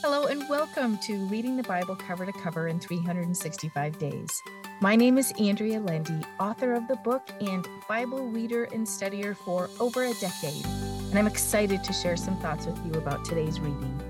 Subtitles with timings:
[0.00, 4.42] Hello, and welcome to Reading the Bible Cover to Cover in 365 Days.
[4.80, 9.68] My name is Andrea Lendy, author of the book and Bible reader and studier for
[9.80, 14.00] over a decade, and I'm excited to share some thoughts with you about today's reading.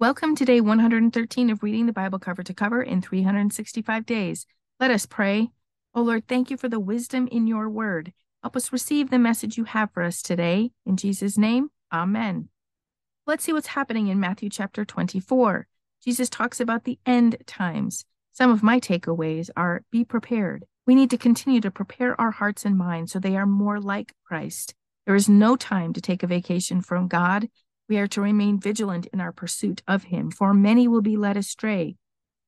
[0.00, 4.46] Welcome to day 113 of Reading the Bible Cover to Cover in 365 Days.
[4.80, 5.50] Let us pray.
[5.94, 8.12] Oh Lord, thank you for the wisdom in your word.
[8.42, 10.72] Help us receive the message you have for us today.
[10.84, 12.48] In Jesus' name, Amen.
[13.24, 15.68] Let's see what's happening in Matthew chapter 24.
[16.04, 18.04] Jesus talks about the end times.
[18.32, 20.64] Some of my takeaways are be prepared.
[20.88, 24.12] We need to continue to prepare our hearts and minds so they are more like
[24.24, 24.74] Christ.
[25.06, 27.48] There is no time to take a vacation from God.
[27.88, 31.36] We are to remain vigilant in our pursuit of Him, for many will be led
[31.36, 31.94] astray.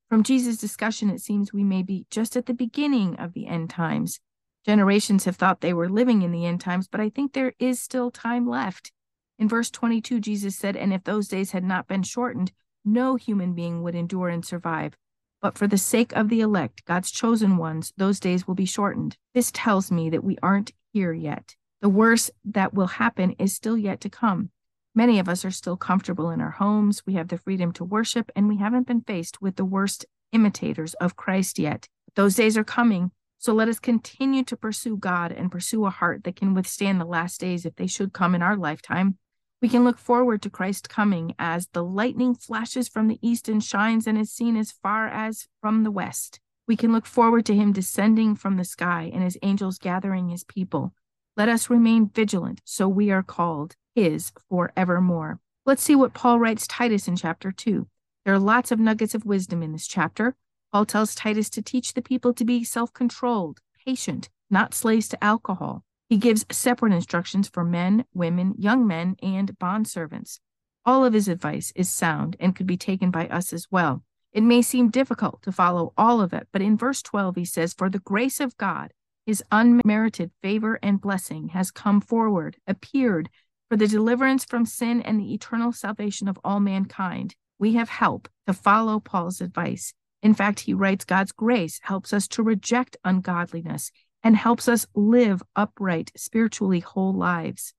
[0.08, 3.70] From Jesus' discussion, it seems we may be just at the beginning of the end
[3.70, 4.18] times.
[4.64, 7.80] Generations have thought they were living in the end times, but I think there is
[7.80, 8.90] still time left.
[9.38, 12.52] In verse 22, Jesus said, And if those days had not been shortened,
[12.84, 14.96] no human being would endure and survive.
[15.42, 19.16] But for the sake of the elect, God's chosen ones, those days will be shortened.
[19.34, 21.54] This tells me that we aren't here yet.
[21.82, 24.50] The worst that will happen is still yet to come.
[24.94, 27.02] Many of us are still comfortable in our homes.
[27.04, 30.94] We have the freedom to worship, and we haven't been faced with the worst imitators
[30.94, 31.86] of Christ yet.
[32.14, 33.10] Those days are coming.
[33.38, 37.04] So let us continue to pursue God and pursue a heart that can withstand the
[37.04, 39.18] last days if they should come in our lifetime.
[39.62, 43.64] We can look forward to Christ coming as the lightning flashes from the east and
[43.64, 46.40] shines and is seen as far as from the west.
[46.68, 50.44] We can look forward to him descending from the sky and his angels gathering his
[50.44, 50.92] people.
[51.36, 55.40] Let us remain vigilant, so we are called his forevermore.
[55.64, 57.86] Let's see what Paul writes Titus in chapter 2.
[58.24, 60.34] There are lots of nuggets of wisdom in this chapter.
[60.70, 65.24] Paul tells Titus to teach the people to be self controlled, patient, not slaves to
[65.24, 70.40] alcohol, he gives separate instructions for men, women, young men, and bond servants.
[70.84, 74.04] All of his advice is sound and could be taken by us as well.
[74.32, 77.74] It may seem difficult to follow all of it, but in verse 12 he says,
[77.74, 78.92] For the grace of God,
[79.24, 83.28] his unmerited favor and blessing, has come forward, appeared
[83.68, 87.34] for the deliverance from sin and the eternal salvation of all mankind.
[87.58, 89.92] We have help to follow Paul's advice.
[90.22, 93.90] In fact, he writes God's grace helps us to reject ungodliness
[94.26, 97.74] and helps us live upright, spiritually whole lives.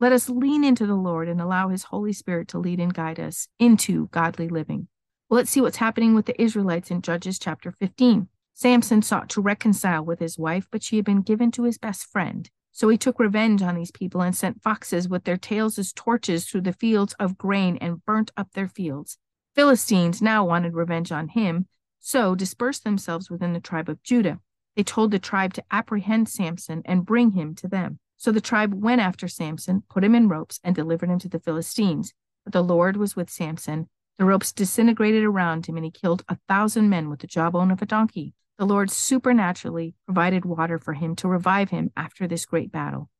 [0.00, 3.20] Let us lean into the Lord and allow His Holy Spirit to lead and guide
[3.20, 4.88] us into godly living.
[5.28, 8.28] Well, let's see what's happening with the Israelites in Judges chapter 15.
[8.54, 12.06] Samson sought to reconcile with his wife, but she had been given to his best
[12.06, 12.48] friend.
[12.72, 16.46] So he took revenge on these people and sent foxes with their tails as torches
[16.46, 19.18] through the fields of grain and burnt up their fields.
[19.54, 21.66] Philistines now wanted revenge on him,
[21.98, 24.40] so dispersed themselves within the tribe of Judah.
[24.80, 27.98] They told the tribe to apprehend Samson and bring him to them.
[28.16, 31.38] So the tribe went after Samson, put him in ropes, and delivered him to the
[31.38, 32.14] Philistines.
[32.44, 33.90] But the Lord was with Samson.
[34.18, 37.82] The ropes disintegrated around him, and he killed a thousand men with the jawbone of
[37.82, 38.32] a donkey.
[38.56, 43.10] The Lord supernaturally provided water for him to revive him after this great battle.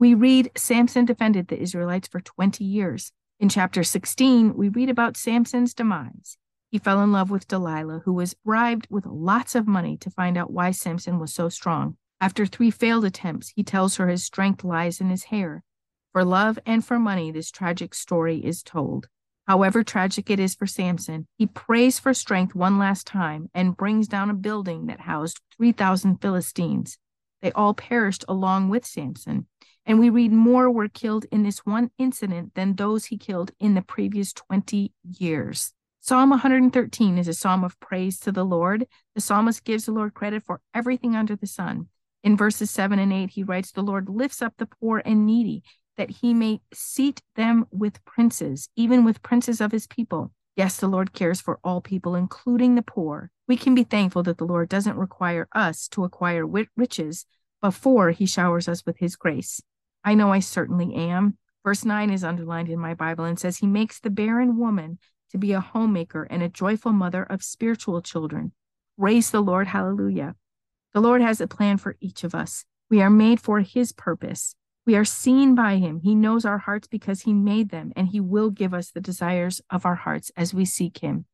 [0.00, 3.12] We read Samson defended the Israelites for 20 years.
[3.38, 6.38] In chapter 16, we read about Samson's demise.
[6.74, 10.36] He fell in love with Delilah, who was bribed with lots of money to find
[10.36, 11.96] out why Samson was so strong.
[12.20, 15.62] After three failed attempts, he tells her his strength lies in his hair.
[16.12, 19.06] For love and for money, this tragic story is told.
[19.46, 24.08] However tragic it is for Samson, he prays for strength one last time and brings
[24.08, 26.98] down a building that housed 3,000 Philistines.
[27.40, 29.46] They all perished along with Samson.
[29.86, 33.74] And we read more were killed in this one incident than those he killed in
[33.74, 35.72] the previous 20 years.
[36.06, 38.86] Psalm 113 is a psalm of praise to the Lord.
[39.14, 41.88] The psalmist gives the Lord credit for everything under the sun.
[42.22, 45.62] In verses 7 and 8, he writes, The Lord lifts up the poor and needy,
[45.96, 50.30] that he may seat them with princes, even with princes of his people.
[50.56, 53.30] Yes, the Lord cares for all people, including the poor.
[53.48, 57.24] We can be thankful that the Lord doesn't require us to acquire riches
[57.62, 59.62] before he showers us with his grace.
[60.04, 61.38] I know I certainly am.
[61.64, 64.98] Verse 9 is underlined in my Bible and says, He makes the barren woman
[65.34, 68.52] to be a homemaker and a joyful mother of spiritual children.
[68.96, 69.66] Praise the Lord.
[69.66, 70.36] Hallelujah.
[70.92, 72.64] The Lord has a plan for each of us.
[72.88, 74.54] We are made for His purpose.
[74.86, 75.98] We are seen by Him.
[76.04, 79.60] He knows our hearts because He made them, and He will give us the desires
[79.70, 81.24] of our hearts as we seek Him.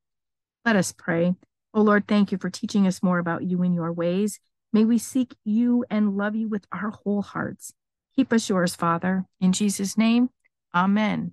[0.65, 1.35] Let us pray.
[1.75, 4.41] Oh Lord, thank you for teaching us more about you and your ways.
[4.73, 7.75] May we seek you and love you with our whole hearts.
[8.17, 9.27] Keep us yours, Father.
[9.43, 10.31] In Jesus' name,
[10.75, 11.33] Amen.